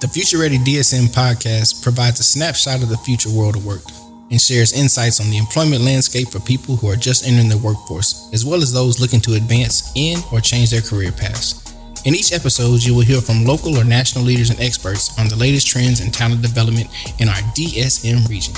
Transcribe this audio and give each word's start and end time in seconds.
The 0.00 0.08
Future 0.08 0.38
Ready 0.38 0.56
DSM 0.56 1.12
podcast 1.12 1.82
provides 1.82 2.20
a 2.20 2.22
snapshot 2.22 2.82
of 2.82 2.88
the 2.88 2.96
future 2.96 3.28
world 3.28 3.56
of 3.56 3.66
work 3.66 3.82
and 4.30 4.40
shares 4.40 4.72
insights 4.72 5.20
on 5.20 5.28
the 5.28 5.36
employment 5.36 5.82
landscape 5.82 6.28
for 6.28 6.40
people 6.40 6.74
who 6.74 6.88
are 6.88 6.96
just 6.96 7.28
entering 7.28 7.50
the 7.50 7.58
workforce, 7.58 8.30
as 8.32 8.46
well 8.46 8.62
as 8.62 8.72
those 8.72 8.98
looking 8.98 9.20
to 9.20 9.34
advance 9.34 9.92
in 9.94 10.18
or 10.32 10.40
change 10.40 10.70
their 10.70 10.80
career 10.80 11.12
paths. 11.12 11.76
In 12.06 12.14
each 12.14 12.32
episode, 12.32 12.82
you 12.82 12.94
will 12.94 13.02
hear 13.04 13.20
from 13.20 13.44
local 13.44 13.76
or 13.76 13.84
national 13.84 14.24
leaders 14.24 14.48
and 14.48 14.58
experts 14.58 15.18
on 15.18 15.28
the 15.28 15.36
latest 15.36 15.66
trends 15.66 16.00
in 16.00 16.10
talent 16.10 16.40
development 16.40 16.88
in 17.20 17.28
our 17.28 17.42
DSM 17.52 18.26
region. 18.26 18.54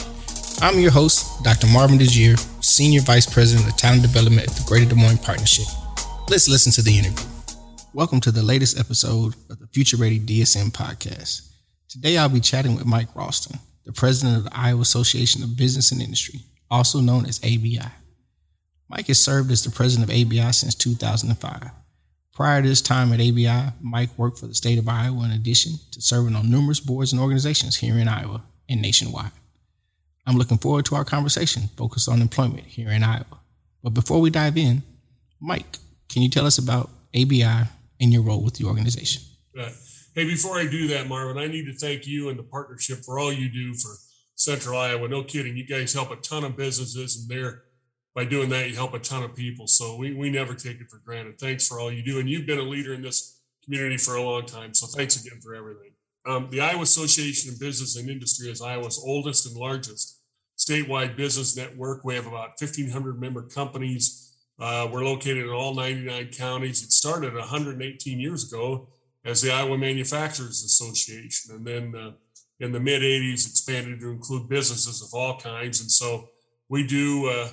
I'm 0.63 0.79
your 0.79 0.93
host, 0.93 1.43
Dr. 1.43 1.67
Marvin 1.67 1.99
DeJear, 1.99 2.39
Senior 2.63 3.01
Vice 3.01 3.27
President 3.27 3.69
of 3.69 3.77
Talent 3.77 4.03
Development 4.03 4.47
at 4.47 4.55
the 4.55 4.63
Greater 4.63 4.91
Des 4.91 4.95
Moines 4.95 5.19
Partnership. 5.19 5.67
Let's 6.31 6.49
listen 6.49 6.71
to 6.71 6.83
the 6.83 6.97
interview. 6.97 7.32
Welcome 7.95 8.21
to 8.21 8.31
the 8.33 8.43
latest 8.43 8.81
episode 8.81 9.35
of 9.51 9.59
the 9.59 9.67
Future 9.67 9.99
Ready 9.99 10.19
DSM 10.19 10.71
podcast. 10.71 11.53
Today, 11.91 12.17
I'll 12.17 12.31
be 12.31 12.41
chatting 12.41 12.75
with 12.75 12.87
Mike 12.87 13.15
Ralston, 13.15 13.59
the 13.85 13.93
president 13.93 14.39
of 14.39 14.45
the 14.45 14.57
Iowa 14.59 14.81
Association 14.81 15.43
of 15.43 15.59
Business 15.59 15.93
and 15.93 16.01
Industry, 16.01 16.41
also 16.71 17.01
known 17.01 17.27
as 17.27 17.39
ABI. 17.45 17.83
Mike 18.89 19.09
has 19.09 19.21
served 19.21 19.51
as 19.51 19.63
the 19.63 19.71
president 19.71 20.09
of 20.09 20.17
ABI 20.17 20.53
since 20.55 20.75
2005. 20.75 21.71
Prior 22.33 22.63
to 22.63 22.69
his 22.69 22.81
time 22.81 23.13
at 23.13 23.21
ABI, 23.21 23.75
Mike 23.83 24.17
worked 24.17 24.39
for 24.39 24.47
the 24.47 24.55
state 24.55 24.79
of 24.79 24.89
Iowa 24.89 25.27
in 25.27 25.31
addition 25.31 25.73
to 25.91 26.01
serving 26.01 26.35
on 26.35 26.51
numerous 26.51 26.81
boards 26.81 27.13
and 27.13 27.21
organizations 27.21 27.77
here 27.77 27.99
in 27.99 28.09
Iowa 28.09 28.41
and 28.71 28.81
nationwide. 28.81 29.33
I'm 30.27 30.39
looking 30.39 30.57
forward 30.57 30.87
to 30.87 30.95
our 30.95 31.05
conversation 31.05 31.65
focused 31.77 32.09
on 32.09 32.23
employment 32.23 32.65
here 32.65 32.89
in 32.89 33.05
Iowa. 33.05 33.41
But 33.83 33.93
before 33.93 34.23
we 34.23 34.31
dive 34.31 34.57
in, 34.57 34.83
Mike, 35.39 35.77
can 36.09 36.23
you 36.23 36.31
tell 36.31 36.47
us 36.47 36.57
about 36.57 36.89
ABI 37.15 37.69
and 38.03 38.13
your 38.13 38.23
role 38.23 38.43
with 38.43 38.55
the 38.55 38.67
organization? 38.67 39.23
Right. 39.57 39.73
Hey, 40.15 40.25
before 40.25 40.59
I 40.59 40.67
do 40.67 40.89
that, 40.89 41.09
Marvin, 41.09 41.39
I 41.39 41.47
need 41.47 41.65
to 41.67 41.73
thank 41.73 42.07
you 42.07 42.29
and 42.29 42.39
the 42.39 42.43
partnership 42.43 42.99
for 43.05 43.19
all 43.19 43.33
you 43.33 43.49
do 43.49 43.73
for 43.75 43.93
Central 44.35 44.77
Iowa. 44.77 45.09
No 45.09 45.23
kidding. 45.23 45.57
You 45.57 45.67
guys 45.67 45.95
help 45.95 46.11
a 46.11 46.17
ton 46.17 46.45
of 46.45 46.57
businesses, 46.57 47.17
and 47.17 47.31
there, 47.31 47.63
by 48.15 48.27
doing 48.27 48.51
that, 48.51 48.69
you 48.69 48.75
help 48.75 48.93
a 48.93 48.99
ton 48.99 49.23
of 49.23 49.35
people. 49.35 49.67
So 49.67 49.97
we, 49.97 50.13
we 50.13 50.29
never 50.29 50.55
take 50.55 50.81
it 50.81 50.91
for 50.91 50.99
granted. 50.99 51.39
Thanks 51.39 51.67
for 51.67 51.81
all 51.81 51.91
you 51.91 52.03
do. 52.03 52.19
And 52.19 52.29
you've 52.29 52.47
been 52.47 52.59
a 52.59 52.63
leader 52.63 52.93
in 52.93 53.01
this 53.01 53.41
community 53.65 53.97
for 53.97 54.17
a 54.17 54.23
long 54.23 54.45
time. 54.45 54.75
So 54.75 54.87
thanks 54.87 55.25
again 55.25 55.41
for 55.41 55.55
everything. 55.55 55.93
Um, 56.27 56.49
the 56.51 56.61
Iowa 56.61 56.83
Association 56.83 57.53
of 57.53 57.61
Business 57.61 57.97
and 57.97 58.11
Industry 58.11 58.51
is 58.51 58.61
Iowa's 58.61 59.01
oldest 59.03 59.47
and 59.47 59.57
largest 59.57 60.21
statewide 60.59 61.17
business 61.17 61.57
network. 61.57 62.05
We 62.05 62.15
have 62.15 62.27
about 62.27 62.61
1,500 62.61 63.21
member 63.21 63.43
companies. 63.43 64.22
Uh, 64.63 64.89
we're 64.93 65.05
located 65.05 65.39
in 65.39 65.49
all 65.49 65.75
99 65.75 66.29
counties. 66.29 66.85
It 66.85 66.93
started 66.93 67.35
118 67.35 68.21
years 68.21 68.53
ago 68.53 68.87
as 69.25 69.43
the 69.43 69.51
Iowa 69.51 69.77
Manufacturers 69.77 70.63
Association. 70.63 71.57
And 71.57 71.67
then 71.67 71.97
uh, 71.97 72.13
in 72.61 72.71
the 72.71 72.79
mid 72.79 73.03
80s, 73.03 73.51
expanded 73.51 73.99
to 73.99 74.11
include 74.11 74.49
businesses 74.49 75.03
of 75.03 75.19
all 75.19 75.37
kinds. 75.37 75.81
And 75.81 75.91
so 75.91 76.29
we 76.69 76.87
do 76.87 77.27
uh, 77.27 77.49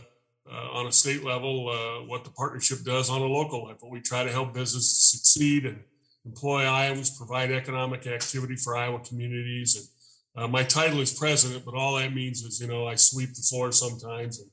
uh, 0.51 0.69
on 0.71 0.85
a 0.85 0.91
state 0.91 1.23
level 1.23 1.69
uh, 1.69 2.05
what 2.05 2.25
the 2.25 2.29
partnership 2.29 2.83
does 2.83 3.09
on 3.09 3.23
a 3.23 3.25
local 3.25 3.65
level. 3.65 3.89
We 3.89 4.01
try 4.01 4.23
to 4.23 4.31
help 4.31 4.53
businesses 4.53 5.09
succeed 5.09 5.65
and 5.65 5.79
employ 6.27 6.65
Iowans, 6.65 7.17
provide 7.17 7.51
economic 7.51 8.05
activity 8.05 8.55
for 8.55 8.77
Iowa 8.77 8.99
communities. 8.99 9.91
And 10.35 10.43
uh, 10.43 10.47
my 10.47 10.61
title 10.61 10.99
is 10.99 11.11
president, 11.11 11.65
but 11.65 11.73
all 11.73 11.95
that 11.95 12.13
means 12.13 12.43
is, 12.43 12.61
you 12.61 12.67
know, 12.67 12.85
I 12.85 12.93
sweep 12.93 13.33
the 13.33 13.41
floor 13.41 13.71
sometimes 13.71 14.39
and 14.39 14.51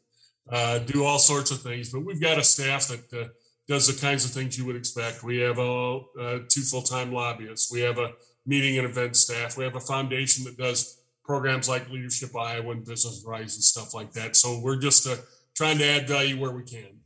uh, 0.51 0.79
do 0.79 1.05
all 1.05 1.19
sorts 1.19 1.51
of 1.51 1.61
things. 1.61 1.93
But 1.93 2.05
we've 2.05 2.21
got 2.21 2.39
a 2.39 2.45
staff 2.45 2.89
that 2.89 3.31
does 3.69 3.87
the 3.87 4.01
kinds 4.01 4.25
of 4.25 4.31
things 4.31 4.57
you 4.57 4.65
would 4.67 4.77
expect. 4.77 5.25
We 5.25 5.39
have 5.39 5.59
uh, 5.59 6.01
two 6.49 6.63
full-time 6.63 7.13
lobbyists. 7.13 7.73
We 7.73 7.81
have 7.81 7.99
a 7.99 8.13
meeting 8.47 8.79
and 8.79 8.87
event 8.87 9.17
staff. 9.17 9.57
We 9.57 9.65
have 9.65 9.77
a 9.77 9.81
foundation 9.81 10.45
that 10.45 10.57
does 10.57 11.01
programs 11.25 11.69
like 11.69 11.91
Leadership 11.91 12.35
Iowa 12.37 12.71
and 12.71 12.85
Business 12.85 13.25
Rise 13.27 13.55
and 13.57 13.65
stuff 13.65 13.93
like 13.93 14.13
that. 14.13 14.37
So 14.37 14.61
we're 14.63 14.79
just 14.79 15.07
uh, 15.09 15.17
trying 15.55 15.79
to 15.79 15.85
add 15.85 16.07
value 16.07 16.39
where 16.41 16.53
we 16.53 16.63
can. 16.63 17.01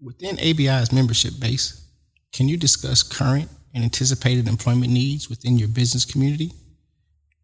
Within 0.00 0.38
ABI's 0.40 0.92
membership 0.92 1.34
base, 1.38 1.86
can 2.32 2.48
you 2.48 2.56
discuss 2.56 3.02
current 3.02 3.50
and 3.74 3.84
anticipated 3.84 4.48
employment 4.48 4.90
needs 4.90 5.28
within 5.28 5.58
your 5.58 5.68
business 5.68 6.06
community? 6.06 6.52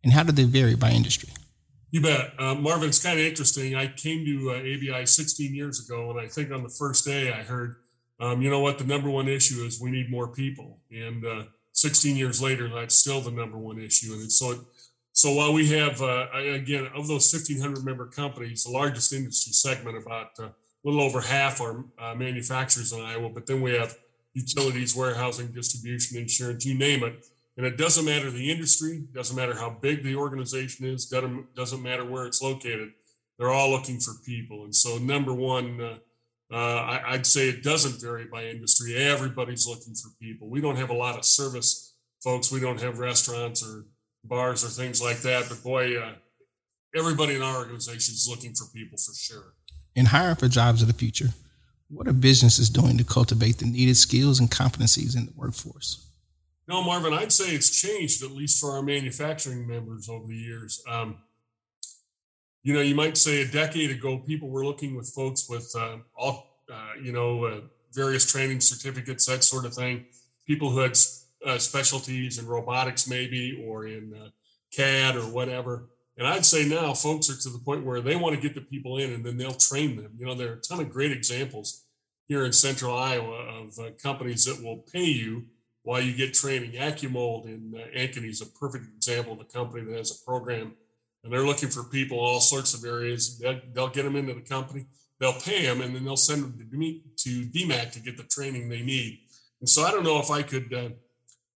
And 0.02 0.14
how 0.14 0.22
do 0.22 0.32
they 0.32 0.44
vary 0.44 0.74
by 0.74 0.90
industry? 0.90 1.28
You 1.96 2.02
bet. 2.02 2.34
Uh, 2.38 2.54
Marvin, 2.54 2.90
it's 2.90 3.02
kind 3.02 3.18
of 3.18 3.24
interesting. 3.24 3.74
I 3.74 3.86
came 3.86 4.22
to 4.26 4.50
uh, 4.50 4.58
ABI 4.58 5.06
16 5.06 5.54
years 5.54 5.82
ago, 5.82 6.10
and 6.10 6.20
I 6.20 6.28
think 6.28 6.52
on 6.52 6.62
the 6.62 6.68
first 6.68 7.06
day 7.06 7.32
I 7.32 7.42
heard 7.42 7.76
um, 8.20 8.42
you 8.42 8.50
know 8.50 8.60
what? 8.60 8.76
The 8.76 8.84
number 8.84 9.08
one 9.08 9.28
issue 9.28 9.64
is 9.64 9.80
we 9.80 9.90
need 9.90 10.10
more 10.10 10.28
people. 10.28 10.76
And 10.90 11.24
uh, 11.24 11.44
16 11.72 12.14
years 12.14 12.42
later, 12.42 12.68
that's 12.68 12.96
still 12.96 13.22
the 13.22 13.30
number 13.30 13.56
one 13.56 13.78
issue. 13.78 14.12
And 14.12 14.30
so, 14.30 14.66
so 15.12 15.32
while 15.32 15.54
we 15.54 15.70
have, 15.70 16.02
uh, 16.02 16.26
again, 16.34 16.86
of 16.94 17.08
those 17.08 17.32
1,500 17.32 17.82
member 17.82 18.04
companies, 18.04 18.64
the 18.64 18.72
largest 18.72 19.14
industry 19.14 19.54
segment, 19.54 19.96
about 19.96 20.32
uh, 20.38 20.48
a 20.48 20.52
little 20.84 21.00
over 21.00 21.22
half 21.22 21.62
are 21.62 21.82
uh, 21.98 22.14
manufacturers 22.14 22.92
in 22.92 23.00
Iowa, 23.00 23.30
but 23.30 23.46
then 23.46 23.62
we 23.62 23.72
have 23.72 23.96
utilities, 24.34 24.94
warehousing, 24.94 25.46
distribution, 25.48 26.18
insurance, 26.18 26.66
you 26.66 26.74
name 26.76 27.04
it. 27.04 27.24
And 27.56 27.64
it 27.64 27.78
doesn't 27.78 28.04
matter 28.04 28.30
the 28.30 28.50
industry, 28.50 29.04
doesn't 29.12 29.36
matter 29.36 29.54
how 29.54 29.70
big 29.70 30.02
the 30.02 30.14
organization 30.16 30.86
is, 30.86 31.06
doesn't, 31.06 31.54
doesn't 31.54 31.82
matter 31.82 32.04
where 32.04 32.26
it's 32.26 32.42
located. 32.42 32.90
They're 33.38 33.50
all 33.50 33.70
looking 33.70 33.98
for 33.98 34.12
people. 34.24 34.64
And 34.64 34.74
so, 34.74 34.98
number 34.98 35.32
one, 35.32 35.80
uh, 35.80 35.98
uh, 36.52 37.00
I, 37.06 37.12
would 37.12 37.26
say 37.26 37.48
it 37.48 37.62
doesn't 37.62 38.00
vary 38.00 38.26
by 38.26 38.44
industry. 38.46 38.94
Everybody's 38.94 39.66
looking 39.66 39.94
for 39.94 40.10
people. 40.20 40.48
We 40.48 40.60
don't 40.60 40.76
have 40.76 40.90
a 40.90 40.94
lot 40.94 41.18
of 41.18 41.24
service 41.24 41.94
folks. 42.22 42.52
We 42.52 42.60
don't 42.60 42.80
have 42.80 42.98
restaurants 42.98 43.66
or 43.66 43.86
bars 44.24 44.64
or 44.64 44.68
things 44.68 45.02
like 45.02 45.18
that. 45.18 45.48
But 45.48 45.62
boy, 45.62 45.98
uh, 45.98 46.14
everybody 46.94 47.34
in 47.34 47.42
our 47.42 47.56
organization 47.56 48.14
is 48.14 48.26
looking 48.28 48.54
for 48.54 48.66
people 48.72 48.98
for 48.98 49.14
sure. 49.14 49.54
In 49.94 50.06
hiring 50.06 50.36
for 50.36 50.48
jobs 50.48 50.82
of 50.82 50.88
the 50.88 50.94
future, 50.94 51.30
what 51.88 52.06
are 52.06 52.12
businesses 52.12 52.70
doing 52.70 52.98
to 52.98 53.04
cultivate 53.04 53.58
the 53.58 53.66
needed 53.66 53.96
skills 53.96 54.38
and 54.38 54.50
competencies 54.50 55.16
in 55.16 55.26
the 55.26 55.32
workforce? 55.34 56.06
No, 56.68 56.82
Marvin, 56.82 57.12
I'd 57.12 57.32
say 57.32 57.54
it's 57.54 57.70
changed 57.70 58.24
at 58.24 58.32
least 58.32 58.60
for 58.60 58.72
our 58.72 58.82
manufacturing 58.82 59.68
members 59.68 60.08
over 60.08 60.26
the 60.26 60.34
years. 60.36 60.82
Um, 60.88 61.18
you 62.64 62.74
know, 62.74 62.80
you 62.80 62.96
might 62.96 63.16
say 63.16 63.42
a 63.42 63.46
decade 63.46 63.92
ago, 63.92 64.18
people 64.18 64.48
were 64.48 64.64
looking 64.64 64.96
with 64.96 65.08
folks 65.08 65.48
with 65.48 65.72
uh, 65.78 65.98
all, 66.16 66.62
uh, 66.72 67.00
you 67.00 67.12
know, 67.12 67.44
uh, 67.44 67.60
various 67.92 68.30
training 68.30 68.60
certificates, 68.60 69.26
that 69.26 69.44
sort 69.44 69.64
of 69.64 69.74
thing. 69.74 70.06
People 70.44 70.70
who 70.70 70.80
had 70.80 70.98
uh, 71.46 71.58
specialties 71.58 72.38
in 72.38 72.46
robotics, 72.46 73.08
maybe, 73.08 73.64
or 73.64 73.86
in 73.86 74.12
uh, 74.12 74.30
CAD 74.74 75.14
or 75.14 75.30
whatever. 75.30 75.88
And 76.18 76.26
I'd 76.26 76.44
say 76.44 76.66
now 76.66 76.94
folks 76.94 77.30
are 77.30 77.36
to 77.36 77.50
the 77.50 77.58
point 77.58 77.84
where 77.84 78.00
they 78.00 78.16
want 78.16 78.34
to 78.34 78.40
get 78.40 78.56
the 78.56 78.60
people 78.60 78.98
in 78.98 79.12
and 79.12 79.24
then 79.24 79.36
they'll 79.36 79.52
train 79.52 79.96
them. 79.96 80.12
You 80.18 80.26
know, 80.26 80.34
there 80.34 80.50
are 80.50 80.56
a 80.56 80.60
ton 80.60 80.80
of 80.80 80.90
great 80.90 81.12
examples 81.12 81.84
here 82.26 82.44
in 82.44 82.52
central 82.52 82.96
Iowa 82.96 83.62
of 83.62 83.78
uh, 83.78 83.90
companies 84.02 84.44
that 84.46 84.64
will 84.64 84.78
pay 84.78 85.04
you 85.04 85.44
while 85.86 86.00
you 86.00 86.12
get 86.12 86.34
training. 86.34 86.72
AccuMold 86.72 87.44
in 87.44 87.72
uh, 87.76 87.96
Ankeny 87.96 88.28
is 88.28 88.40
a 88.40 88.46
perfect 88.46 88.86
example 88.96 89.34
of 89.34 89.40
a 89.40 89.44
company 89.44 89.84
that 89.84 89.96
has 89.96 90.10
a 90.10 90.24
program 90.24 90.72
and 91.22 91.32
they're 91.32 91.46
looking 91.46 91.68
for 91.68 91.84
people 91.84 92.18
all 92.18 92.40
sorts 92.40 92.74
of 92.74 92.84
areas. 92.84 93.38
They'll, 93.38 93.60
they'll 93.72 93.88
get 93.90 94.02
them 94.02 94.16
into 94.16 94.34
the 94.34 94.40
company, 94.40 94.86
they'll 95.20 95.40
pay 95.40 95.64
them, 95.64 95.82
and 95.82 95.94
then 95.94 96.04
they'll 96.04 96.16
send 96.16 96.42
them 96.42 96.58
to, 96.58 96.64
to 96.64 97.46
DMACC 97.46 97.92
to 97.92 98.00
get 98.00 98.16
the 98.16 98.24
training 98.24 98.68
they 98.68 98.82
need. 98.82 99.20
And 99.60 99.68
so 99.68 99.84
I 99.84 99.92
don't 99.92 100.02
know 100.02 100.18
if 100.18 100.28
I 100.28 100.42
could 100.42 100.74
uh, 100.74 100.88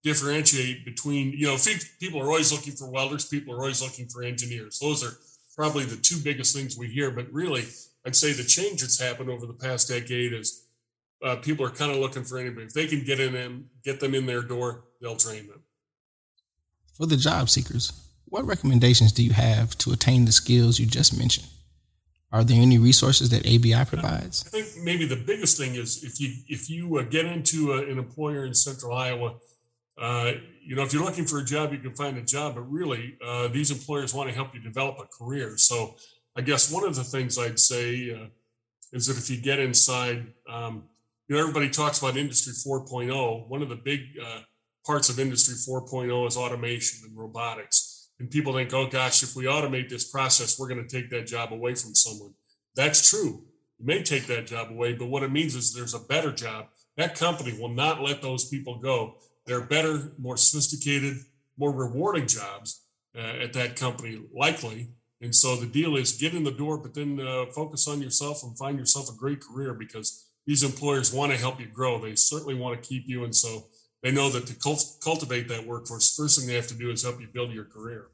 differentiate 0.04 0.84
between, 0.84 1.32
you 1.32 1.48
know, 1.48 1.56
people 1.98 2.22
are 2.22 2.28
always 2.28 2.52
looking 2.52 2.74
for 2.74 2.88
welders, 2.88 3.26
people 3.26 3.52
are 3.52 3.58
always 3.58 3.82
looking 3.82 4.06
for 4.06 4.22
engineers. 4.22 4.78
Those 4.78 5.02
are 5.02 5.18
probably 5.56 5.86
the 5.86 5.96
two 5.96 6.18
biggest 6.22 6.54
things 6.54 6.78
we 6.78 6.86
hear. 6.86 7.10
But 7.10 7.32
really, 7.32 7.64
I'd 8.06 8.14
say 8.14 8.32
the 8.32 8.44
change 8.44 8.82
that's 8.82 9.00
happened 9.00 9.28
over 9.28 9.44
the 9.44 9.54
past 9.54 9.88
decade 9.88 10.32
is 10.32 10.68
uh, 11.22 11.36
people 11.36 11.64
are 11.64 11.70
kind 11.70 11.90
of 11.90 11.98
looking 11.98 12.24
for 12.24 12.38
anybody. 12.38 12.66
If 12.66 12.74
they 12.74 12.86
can 12.86 13.04
get 13.04 13.20
in 13.20 13.32
them, 13.32 13.70
get 13.84 14.00
them 14.00 14.14
in 14.14 14.26
their 14.26 14.42
door, 14.42 14.84
they'll 15.00 15.16
train 15.16 15.46
them. 15.48 15.62
For 16.94 17.06
the 17.06 17.16
job 17.16 17.48
seekers, 17.48 17.92
what 18.26 18.46
recommendations 18.46 19.12
do 19.12 19.22
you 19.22 19.32
have 19.32 19.76
to 19.78 19.92
attain 19.92 20.24
the 20.24 20.32
skills 20.32 20.78
you 20.78 20.86
just 20.86 21.16
mentioned? 21.16 21.48
Are 22.32 22.44
there 22.44 22.60
any 22.60 22.78
resources 22.78 23.30
that 23.30 23.44
ABI 23.44 23.84
provides? 23.86 24.44
I 24.46 24.50
think 24.50 24.84
maybe 24.84 25.04
the 25.04 25.16
biggest 25.16 25.58
thing 25.58 25.74
is 25.74 26.04
if 26.04 26.20
you 26.20 26.32
if 26.46 26.70
you 26.70 26.98
uh, 26.98 27.02
get 27.02 27.26
into 27.26 27.72
a, 27.72 27.82
an 27.90 27.98
employer 27.98 28.44
in 28.44 28.54
Central 28.54 28.96
Iowa, 28.96 29.34
uh, 29.98 30.32
you 30.64 30.76
know 30.76 30.82
if 30.82 30.92
you're 30.92 31.04
looking 31.04 31.24
for 31.24 31.38
a 31.38 31.44
job, 31.44 31.72
you 31.72 31.78
can 31.78 31.94
find 31.96 32.16
a 32.16 32.22
job. 32.22 32.54
But 32.54 32.70
really, 32.70 33.18
uh, 33.24 33.48
these 33.48 33.72
employers 33.72 34.14
want 34.14 34.28
to 34.28 34.34
help 34.34 34.54
you 34.54 34.60
develop 34.60 34.98
a 35.00 35.06
career. 35.06 35.58
So 35.58 35.96
I 36.36 36.42
guess 36.42 36.70
one 36.70 36.84
of 36.84 36.94
the 36.94 37.02
things 37.02 37.36
I'd 37.36 37.58
say 37.58 38.12
uh, 38.12 38.26
is 38.92 39.06
that 39.08 39.18
if 39.18 39.28
you 39.28 39.40
get 39.40 39.58
inside, 39.58 40.32
um, 40.48 40.84
you 41.30 41.36
know 41.36 41.40
everybody 41.40 41.70
talks 41.70 42.00
about 42.00 42.18
Industry 42.18 42.52
4.0. 42.52 43.48
One 43.48 43.62
of 43.62 43.70
the 43.70 43.76
big 43.76 44.00
uh, 44.22 44.40
parts 44.84 45.08
of 45.08 45.18
Industry 45.18 45.54
4.0 45.54 46.28
is 46.28 46.36
automation 46.36 47.08
and 47.08 47.16
robotics 47.16 47.90
and 48.20 48.30
people 48.30 48.52
think, 48.52 48.72
oh 48.74 48.86
gosh, 48.86 49.22
if 49.22 49.34
we 49.34 49.44
automate 49.44 49.88
this 49.88 50.04
process, 50.04 50.58
we're 50.58 50.68
going 50.68 50.86
to 50.86 50.96
take 50.96 51.08
that 51.10 51.26
job 51.26 51.54
away 51.54 51.74
from 51.74 51.94
someone. 51.94 52.34
That's 52.76 53.08
true. 53.08 53.44
You 53.78 53.86
may 53.86 54.02
take 54.02 54.26
that 54.26 54.46
job 54.46 54.70
away, 54.70 54.92
but 54.92 55.06
what 55.06 55.22
it 55.22 55.32
means 55.32 55.54
is 55.54 55.72
there's 55.72 55.94
a 55.94 56.00
better 56.00 56.30
job. 56.30 56.66
That 56.98 57.18
company 57.18 57.58
will 57.58 57.70
not 57.70 58.02
let 58.02 58.20
those 58.20 58.46
people 58.46 58.78
go. 58.78 59.14
They're 59.46 59.62
better, 59.62 60.12
more 60.18 60.36
sophisticated, 60.36 61.16
more 61.56 61.72
rewarding 61.72 62.26
jobs 62.26 62.84
uh, 63.16 63.20
at 63.20 63.54
that 63.54 63.74
company, 63.74 64.20
likely. 64.36 64.90
And 65.22 65.34
so 65.34 65.56
the 65.56 65.66
deal 65.66 65.96
is 65.96 66.12
get 66.12 66.34
in 66.34 66.44
the 66.44 66.50
door, 66.50 66.76
but 66.76 66.92
then 66.92 67.18
uh, 67.18 67.46
focus 67.54 67.88
on 67.88 68.02
yourself 68.02 68.42
and 68.42 68.56
find 68.56 68.78
yourself 68.78 69.08
a 69.08 69.16
great 69.16 69.40
career 69.40 69.72
because 69.72 70.29
these 70.46 70.62
employers 70.62 71.12
want 71.12 71.32
to 71.32 71.38
help 71.38 71.60
you 71.60 71.66
grow. 71.66 71.98
They 72.00 72.14
certainly 72.14 72.54
want 72.54 72.80
to 72.80 72.88
keep 72.88 73.04
you. 73.06 73.24
And 73.24 73.34
so 73.34 73.66
they 74.02 74.10
know 74.10 74.30
that 74.30 74.46
to 74.46 74.54
cult- 74.54 74.96
cultivate 75.02 75.48
that 75.48 75.66
workforce, 75.66 76.14
first 76.16 76.38
thing 76.38 76.48
they 76.48 76.54
have 76.54 76.66
to 76.68 76.74
do 76.74 76.90
is 76.90 77.02
help 77.02 77.20
you 77.20 77.28
build 77.32 77.52
your 77.52 77.64
career. 77.64 78.08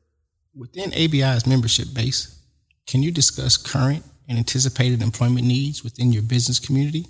Within 0.55 0.93
ABI's 0.93 1.47
membership 1.47 1.89
base, 1.95 2.43
can 2.87 3.03
you 3.03 3.11
discuss 3.11 3.57
current 3.57 4.05
and 4.29 4.39
anticipated 4.39 5.03
employment 5.03 5.47
needs 5.47 5.85
within 5.85 6.13
your 6.13 6.23
business 6.23 6.59
community? 6.59 7.07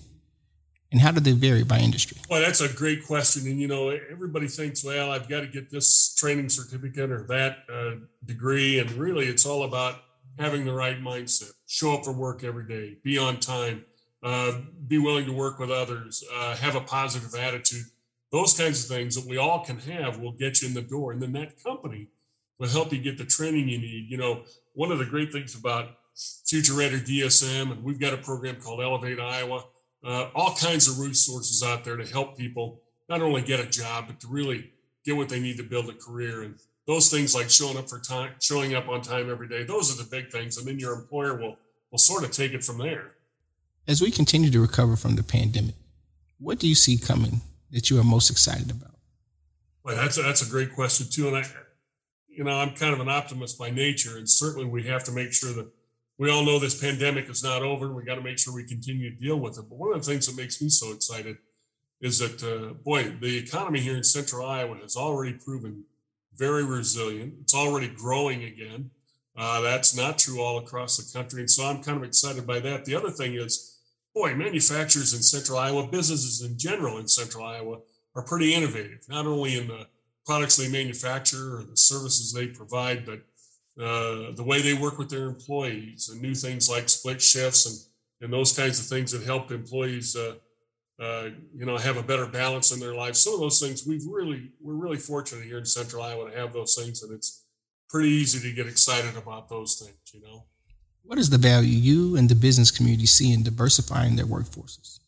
And 0.93 1.01
how 1.01 1.11
do 1.11 1.21
they 1.21 1.33
vary 1.33 1.65
by 1.65 1.79
industry? 1.79 2.19
Well, 2.31 2.41
that's 2.41 2.61
a 2.61 2.73
great 2.73 3.07
question. 3.07 3.47
And, 3.47 3.61
you 3.61 3.67
know, 3.67 3.91
everybody 3.91 4.47
thinks, 4.47 4.85
well, 4.85 5.11
I've 5.11 5.29
got 5.29 5.41
to 5.41 5.47
get 5.47 5.71
this 5.71 6.15
training 6.15 6.49
certificate 6.49 7.11
or 7.11 7.27
that 7.29 7.59
uh, 7.73 8.07
degree. 8.25 8.79
And 8.79 8.91
really, 8.93 9.27
it's 9.27 9.45
all 9.45 9.65
about 9.65 9.97
having 10.39 10.65
the 10.65 10.73
right 10.73 11.01
mindset, 11.01 11.51
show 11.67 11.95
up 11.95 12.05
for 12.05 12.12
work 12.12 12.45
every 12.45 12.67
day, 12.67 12.99
be 13.03 13.19
on 13.19 13.41
time, 13.41 13.85
uh, 14.26 14.52
be 14.87 14.99
willing 14.99 15.25
to 15.26 15.32
work 15.32 15.58
with 15.58 15.70
others, 15.70 16.25
uh, 16.34 16.56
have 16.56 16.75
a 16.75 16.81
positive 16.81 17.34
attitude. 17.38 17.84
Those 18.32 18.58
kinds 18.58 18.82
of 18.82 18.96
things 18.96 19.14
that 19.14 19.26
we 19.26 19.37
all 19.37 19.64
can 19.64 19.78
have 19.78 20.19
will 20.19 20.32
get 20.32 20.61
you 20.61 20.69
in 20.69 20.75
the 20.75 20.82
door. 20.82 21.12
And 21.12 21.23
then 21.23 21.32
that 21.32 21.62
company 21.62 22.08
will 22.58 22.69
help 22.69 22.93
you 22.93 22.99
get 22.99 23.19
the 23.19 23.25
training 23.25 23.69
you 23.69 23.78
need. 23.78 24.11
You 24.11 24.17
know, 24.17 24.43
one 24.75 24.90
of 24.90 24.99
the 24.99 25.05
great 25.05 25.32
things 25.32 25.55
about 25.55 25.90
Future 26.46 26.75
Ready 26.75 27.00
DSM, 27.00 27.70
and 27.70 27.84
we've 27.84 28.00
got 28.00 28.14
a 28.14 28.19
program 28.19 28.56
called 28.56 28.81
Elevate 28.81 29.20
Iowa 29.20 29.64
uh, 30.06 30.28
all 30.34 30.55
kinds 30.55 30.88
of 30.88 31.00
resources 31.00 31.62
out 31.62 31.84
there 31.84 31.96
to 31.96 32.06
help 32.06 32.38
people 32.38 32.81
not 33.08 33.23
only 33.23 33.43
get 33.43 33.61
a 33.61 33.67
job, 33.67 34.06
but 34.06 34.20
to 34.20 34.28
really 34.28 34.73
get 35.05 35.17
what 35.17 35.28
they 35.28 35.40
need 35.40 35.56
to 35.56 35.62
build 35.62 35.88
a 35.88 35.94
career. 35.94 36.43
And 36.43 36.55
those 36.87 37.11
things 37.11 37.34
like 37.34 37.50
showing 37.50 37.76
up 37.76 37.88
for 37.88 37.99
time, 37.99 38.32
showing 38.40 38.75
up 38.75 38.88
on 38.88 39.02
time 39.02 39.28
every 39.28 39.49
day, 39.49 39.64
those 39.64 39.93
are 39.93 40.02
the 40.02 40.08
big 40.08 40.31
things. 40.31 40.58
And 40.58 40.67
then 40.67 40.78
your 40.78 40.94
employer 40.94 41.37
will 41.37 41.56
will 41.90 41.99
sort 41.99 42.25
of 42.25 42.31
take 42.31 42.52
it 42.52 42.64
from 42.64 42.78
there. 42.78 43.12
As 43.88 44.03
we 44.03 44.11
continue 44.11 44.50
to 44.50 44.61
recover 44.61 44.97
from 44.97 45.15
the 45.15 45.23
pandemic, 45.23 45.77
what 46.38 46.59
do 46.59 46.69
you 46.69 46.75
see 46.75 46.99
coming 46.99 47.43
that 47.71 47.88
you 47.88 48.00
are 48.00 48.05
most 48.05 48.31
excited 48.31 48.71
about? 48.71 48.97
Well, 49.85 49.94
that's 49.94 50.19
a, 50.19 50.23
that's 50.23 50.43
a 50.43 50.50
great 50.50 50.75
question 50.75 51.06
too. 51.09 51.29
And 51.29 51.37
I, 51.37 51.44
you 52.29 52.43
know, 52.43 52.59
I'm 52.59 52.75
kind 52.75 52.93
of 52.93 53.00
an 53.00 53.09
optimist 53.09 53.56
by 53.59 53.71
nature, 53.71 54.17
and 54.19 54.29
certainly 54.29 54.67
we 54.67 54.83
have 54.85 55.05
to 55.05 55.12
make 55.12 55.33
sure 55.33 55.53
that 55.53 55.69
we 56.19 56.31
all 56.31 56.44
know 56.44 56.59
this 56.59 56.81
pandemic 56.81 57.31
is 57.31 57.44
not 57.44 57.62
over. 57.62 57.93
We 57.93 58.03
got 58.03 58.17
to 58.17 58.23
make 58.23 58.38
sure 58.38 58.53
we 58.53 58.65
continue 58.65 59.11
to 59.11 59.17
deal 59.17 59.38
with 59.38 59.56
it. 59.56 59.67
But 59.69 59.79
one 59.79 59.93
of 59.93 60.05
the 60.05 60.11
things 60.11 60.27
that 60.27 60.37
makes 60.37 60.61
me 60.61 60.69
so 60.69 60.93
excited 60.93 61.37
is 62.00 62.19
that, 62.19 62.43
uh, 62.43 62.75
boy, 62.75 63.17
the 63.21 63.38
economy 63.38 63.81
here 63.81 63.97
in 63.97 64.03
central 64.03 64.44
Iowa 64.44 64.79
has 64.79 64.97
already 64.97 65.35
proven 65.35 65.85
very 66.35 66.65
resilient. 66.65 67.35
It's 67.43 67.55
already 67.55 67.88
growing 67.88 68.43
again. 68.43 68.91
Uh, 69.37 69.61
that's 69.61 69.97
not 69.97 70.19
true 70.19 70.41
all 70.41 70.59
across 70.59 70.97
the 70.97 71.19
country. 71.19 71.41
And 71.43 71.50
so 71.50 71.67
I'm 71.67 71.83
kind 71.83 71.99
of 71.99 72.05
excited 72.05 72.47
by 72.47 72.59
that. 72.61 72.85
The 72.85 72.94
other 72.94 73.11
thing 73.11 73.35
is, 73.35 73.75
boy, 74.17 74.35
manufacturers 74.35 75.13
in 75.13 75.23
central 75.23 75.59
Iowa, 75.59 75.87
businesses 75.87 76.41
in 76.41 76.57
general 76.59 76.97
in 76.97 77.07
central 77.07 77.45
Iowa 77.45 77.81
are 78.15 78.23
pretty 78.23 78.55
innovative, 78.55 79.01
not 79.11 79.27
only 79.27 79.59
in 79.59 79.69
the 79.69 79.87
products 80.25 80.57
they 80.57 80.71
manufacture 80.71 81.59
or 81.59 81.65
the 81.65 81.77
services 81.77 82.33
they 82.33 82.47
provide, 82.47 83.05
but 83.05 83.21
uh, 83.79 84.33
the 84.35 84.43
way 84.45 84.63
they 84.63 84.73
work 84.73 84.99
with 84.99 85.11
their 85.11 85.27
employees 85.27 86.09
and 86.09 86.23
new 86.23 86.35
things 86.35 86.71
like 86.71 86.89
split 86.89 87.21
shifts 87.21 87.67
and, 87.67 87.77
and 88.23 88.33
those 88.33 88.57
kinds 88.57 88.81
of 88.81 88.87
things 88.87 89.13
that 89.13 89.23
help 89.23 89.51
employees, 89.51 90.17
uh, 90.17 90.37
uh, 90.99 91.29
you 91.55 91.67
know, 91.67 91.77
have 91.77 91.99
a 91.99 92.03
better 92.03 92.25
balance 92.25 92.73
in 92.73 92.81
their 92.81 92.95
lives. 92.95 93.21
Some 93.21 93.35
of 93.35 93.41
those 93.41 93.61
things 93.61 93.87
we've 93.87 94.07
really, 94.09 94.51
we're 94.62 94.73
really 94.73 94.97
fortunate 94.97 95.45
here 95.45 95.59
in 95.59 95.67
central 95.67 96.03
Iowa 96.03 96.31
to 96.31 96.37
have 96.39 96.55
those 96.55 96.75
things. 96.75 97.03
And 97.03 97.12
it's 97.12 97.45
pretty 97.91 98.09
easy 98.09 98.41
to 98.49 98.57
get 98.57 98.67
excited 98.67 99.15
about 99.15 99.51
those 99.51 99.79
things, 99.79 99.99
you 100.15 100.23
know. 100.23 100.47
What 101.06 101.19
is 101.19 101.31
the 101.31 101.38
value 101.38 101.69
you 101.69 102.17
and 102.17 102.29
the 102.29 102.35
business 102.35 102.70
community 102.70 103.06
see 103.06 103.32
in 103.32 103.43
diversifying 103.43 104.17
their 104.17 104.26
workforces? 104.26 105.00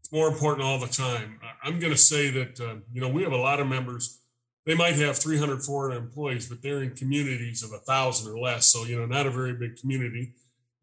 It's 0.00 0.12
more 0.12 0.28
important 0.28 0.66
all 0.66 0.78
the 0.78 0.86
time. 0.86 1.40
I'm 1.62 1.78
going 1.78 1.92
to 1.92 1.98
say 1.98 2.30
that, 2.30 2.60
uh, 2.60 2.76
you 2.92 3.00
know, 3.00 3.08
we 3.08 3.22
have 3.22 3.32
a 3.32 3.36
lot 3.36 3.60
of 3.60 3.66
members 3.66 4.22
they 4.64 4.74
might 4.74 4.94
have 4.94 5.18
300, 5.18 5.62
400 5.64 5.96
employees, 5.96 6.48
but 6.48 6.62
they're 6.62 6.82
in 6.82 6.94
communities 6.94 7.62
of 7.62 7.72
a 7.72 7.78
thousand 7.78 8.32
or 8.32 8.38
less. 8.38 8.66
So, 8.66 8.84
you 8.84 8.96
know, 8.96 9.06
not 9.06 9.26
a 9.26 9.30
very 9.30 9.54
big 9.54 9.76
community. 9.76 10.34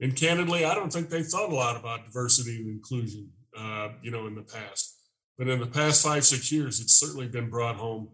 And 0.01 0.15
candidly, 0.15 0.65
I 0.65 0.75
don't 0.75 0.91
think 0.91 1.09
they 1.09 1.23
thought 1.23 1.51
a 1.51 1.55
lot 1.55 1.77
about 1.77 2.05
diversity 2.05 2.57
and 2.57 2.69
inclusion, 2.69 3.29
uh, 3.57 3.89
you 4.01 4.11
know, 4.11 4.27
in 4.27 4.35
the 4.35 4.41
past. 4.41 4.97
But 5.37 5.47
in 5.47 5.59
the 5.59 5.65
past 5.65 6.03
five, 6.03 6.25
six 6.25 6.51
years, 6.51 6.81
it's 6.81 6.99
certainly 6.99 7.27
been 7.27 7.49
brought 7.49 7.77
home 7.77 8.09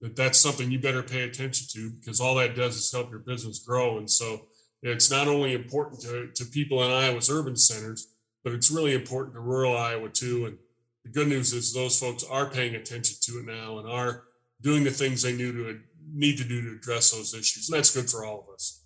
that 0.00 0.16
that's 0.16 0.38
something 0.38 0.70
you 0.70 0.78
better 0.78 1.02
pay 1.02 1.22
attention 1.22 1.66
to 1.72 1.90
because 1.98 2.20
all 2.20 2.34
that 2.36 2.56
does 2.56 2.76
is 2.76 2.90
help 2.90 3.10
your 3.10 3.20
business 3.20 3.58
grow. 3.58 3.98
And 3.98 4.10
so 4.10 4.46
it's 4.92 5.10
not 5.10 5.28
only 5.28 5.54
important 5.54 6.00
to, 6.02 6.28
to 6.34 6.44
people 6.44 6.82
in 6.84 6.90
Iowa's 6.90 7.30
urban 7.30 7.56
centers, 7.56 8.08
but 8.42 8.52
it's 8.52 8.70
really 8.70 8.94
important 8.94 9.34
to 9.34 9.40
rural 9.40 9.76
Iowa 9.76 10.10
too. 10.10 10.46
And 10.46 10.58
the 11.04 11.10
good 11.10 11.28
news 11.28 11.52
is 11.52 11.72
those 11.72 11.98
folks 11.98 12.24
are 12.24 12.50
paying 12.50 12.74
attention 12.74 13.16
to 13.22 13.38
it 13.40 13.46
now 13.46 13.78
and 13.78 13.88
are 13.88 14.24
doing 14.60 14.84
the 14.84 14.90
things 14.90 15.22
they 15.22 15.34
knew 15.34 15.52
to 15.52 15.80
need 16.12 16.36
to 16.38 16.44
do 16.44 16.60
to 16.62 16.76
address 16.76 17.10
those 17.10 17.34
issues. 17.34 17.68
And 17.68 17.78
that's 17.78 17.94
good 17.94 18.10
for 18.10 18.24
all 18.24 18.44
of 18.46 18.54
us. 18.54 18.82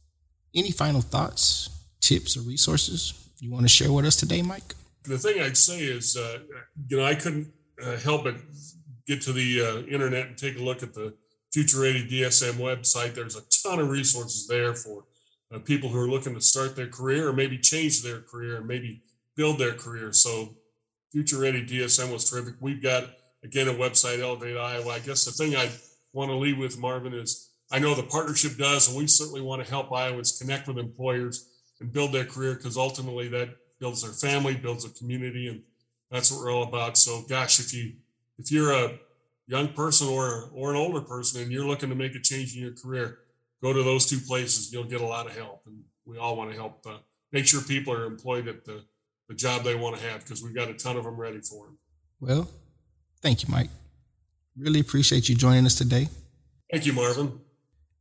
Any 0.55 0.71
final 0.71 1.00
thoughts, 1.00 1.69
tips, 2.00 2.37
or 2.37 2.41
resources 2.41 3.29
you 3.41 3.50
want 3.50 3.65
to 3.65 3.69
share 3.69 3.93
with 3.93 4.05
us 4.05 4.17
today, 4.17 4.43
Mike? 4.43 4.75
The 5.05 5.19
thing 5.19 5.41
I'd 5.41 5.56
say 5.56 5.81
is, 5.81 6.17
uh, 6.17 6.39
you 6.89 6.97
know, 6.97 7.05
I 7.05 7.15
couldn't 7.15 7.53
uh, 7.85 7.97
help 7.97 8.25
but 8.25 8.37
get 9.06 9.23
to 9.23 9.33
the 9.33 9.62
uh, 9.62 9.93
internet 9.93 10.27
and 10.27 10.37
take 10.37 10.59
a 10.59 10.62
look 10.62 10.83
at 10.83 10.95
the 10.95 11.15
Future 11.53 11.81
Ready 11.81 12.06
DSM 12.06 12.55
website. 12.55 13.15
There's 13.15 13.37
a 13.37 13.43
ton 13.62 13.79
of 13.79 13.89
resources 13.89 14.47
there 14.47 14.75
for 14.75 15.05
uh, 15.53 15.59
people 15.59 15.89
who 15.89 16.00
are 16.00 16.09
looking 16.09 16.35
to 16.35 16.41
start 16.41 16.77
their 16.77 16.89
career 16.89 17.29
or 17.29 17.33
maybe 17.33 17.59
change 17.59 18.03
their 18.03 18.21
career 18.21 18.56
and 18.56 18.67
maybe 18.67 19.03
build 19.37 19.59
their 19.59 19.75
career. 19.75 20.12
So, 20.12 20.56
Future 21.11 21.39
Ready 21.39 21.65
DSM 21.65 22.12
was 22.12 22.29
terrific. 22.29 22.56
We've 22.61 22.83
got 22.83 23.09
again, 23.45 23.69
a 23.69 23.75
website, 23.75 24.21
Elevate 24.21 24.56
Iowa. 24.56 24.91
I 24.93 24.99
guess 24.99 25.25
the 25.25 25.33
thing 25.33 25.56
I 25.56 25.71
want 26.12 26.31
to 26.31 26.37
leave 26.37 26.59
with, 26.59 26.79
Marvin, 26.79 27.15
is 27.15 27.50
I 27.71 27.79
know 27.79 27.95
the 27.95 28.03
partnership 28.03 28.56
does, 28.56 28.89
and 28.89 28.97
we 28.97 29.06
certainly 29.06 29.41
want 29.41 29.62
to 29.62 29.71
help 29.71 29.93
Iowans 29.93 30.39
connect 30.39 30.69
with 30.69 30.79
employers 30.79 31.49
and 31.81 31.93
build 31.93 32.12
their 32.12 32.25
career 32.25 32.55
because 32.55 32.77
ultimately 32.77 33.29
that 33.29 33.50
builds 33.79 34.03
their 34.03 34.12
family, 34.12 34.55
builds 34.55 34.85
a 34.85 34.91
community, 34.91 35.49
and 35.49 35.62
that's 36.11 36.33
what 36.33 36.41
we're 36.41 36.53
all 36.53 36.65
about. 36.65 36.97
So, 36.97 37.23
gosh, 37.29 37.61
if 37.61 37.75
you 37.75 37.93
if 38.39 38.50
you're 38.50 38.73
a 38.73 38.99
young 39.47 39.69
person 39.69 40.09
or 40.09 40.50
or 40.53 40.71
an 40.71 40.77
older 40.77 41.00
person 41.00 41.43
and 41.43 41.53
you're 41.53 41.67
looking 41.67 41.91
to 41.91 41.95
make 41.95 42.15
a 42.15 42.21
change 42.21 42.56
in 42.56 42.62
your 42.62 42.73
career, 42.73 43.19
go 43.62 43.72
to 43.72 43.82
those 43.82 44.06
two 44.06 44.19
places. 44.19 44.72
You'll 44.72 44.84
get 44.84 45.00
a 45.00 45.06
lot 45.06 45.26
of 45.26 45.37
help, 45.37 45.62
and 45.66 45.83
we 46.04 46.18
all 46.18 46.37
want 46.37 46.50
to 46.50 46.56
help 46.56 46.87
uh, 46.87 46.99
make 47.33 47.47
sure 47.47 47.61
people 47.62 47.92
are 47.92 48.04
employed 48.04 48.49
at 48.49 48.64
the 48.64 48.85
the 49.28 49.35
job 49.35 49.62
they 49.62 49.75
want 49.75 49.94
to 49.94 50.02
have 50.09 50.21
because 50.25 50.42
we've 50.42 50.54
got 50.54 50.71
a 50.71 50.75
ton 50.75 50.97
of 50.97 51.04
them 51.04 51.16
ready 51.16 51.40
for 51.40 51.66
them. 51.66 51.78
Well, 52.18 52.49
Thank 53.21 53.42
you, 53.42 53.49
Mike. 53.50 53.71
Really 54.56 54.80
appreciate 54.80 55.28
you 55.28 55.35
joining 55.35 55.66
us 55.66 55.75
today. 55.75 56.09
Thank 56.71 56.87
you, 56.87 56.92
Marvin. 56.92 57.40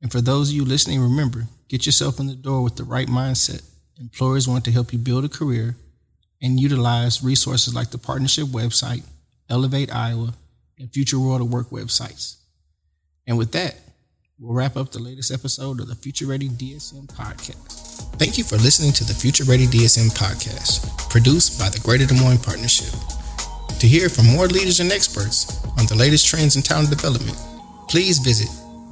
And 0.02 0.12
for 0.12 0.22
those 0.22 0.50
of 0.50 0.56
you 0.56 0.66
listening, 0.66 1.00
remember 1.00 1.48
get 1.70 1.86
yourself 1.86 2.20
in 2.20 2.28
the 2.28 2.36
door 2.36 2.64
with 2.64 2.76
the 2.76 2.84
right 2.84 3.08
mindset. 3.08 3.62
Employers 4.00 4.48
want 4.48 4.64
to 4.66 4.72
help 4.72 4.94
you 4.94 5.00
build 5.00 5.26
a 5.26 5.30
career 5.30 5.76
and 6.42 6.60
utilize 6.60 7.24
resources 7.24 7.74
like 7.74 7.90
the 7.90 7.98
partnership 7.98 8.46
website, 8.46 9.04
Elevate 9.50 9.94
Iowa, 9.94 10.36
and 10.80 10.94
Future 10.94 11.20
World 11.20 11.42
of 11.42 11.52
Work 11.52 11.72
websites. 11.72 12.38
And 13.26 13.38
with 13.38 13.52
that, 13.54 13.76
we'll 14.40 14.54
wrap 14.54 14.78
up 14.78 14.92
the 14.92 15.00
latest 15.00 15.32
episode 15.32 15.80
of 15.80 15.88
the 15.88 15.96
Future 15.96 16.28
Ready 16.28 16.50
DSM 16.50 17.08
podcast. 17.08 18.04
Thank 18.18 18.38
you 18.38 18.44
for 18.44 18.58
listening 18.58 18.92
to 18.94 19.04
the 19.04 19.14
Future 19.14 19.44
Ready 19.46 19.66
DSM 19.66 20.16
podcast, 20.16 21.10
produced 21.10 21.60
by 21.60 21.70
the 21.70 21.80
Greater 21.80 22.06
Des 22.06 22.22
Moines 22.22 22.38
Partnership. 22.38 22.94
To 23.80 23.88
hear 23.88 24.10
from 24.10 24.28
more 24.28 24.48
leaders 24.48 24.80
and 24.80 24.92
experts 24.92 25.66
on 25.78 25.88
the 25.88 25.96
latest 25.96 26.28
trends 26.28 26.56
in 26.56 26.62
talent 26.62 26.90
development, 26.90 27.38
please 27.88 28.20
visit 28.20 28.48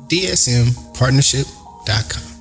dsmpartnership.com. 0.10 2.35